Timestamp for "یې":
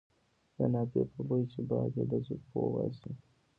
1.97-2.03